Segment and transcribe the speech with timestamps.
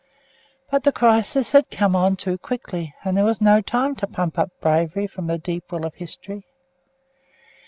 [0.71, 4.39] But the crisis had come on too quickly, and there was no time to pump
[4.39, 6.43] up bravery from the deep well of history.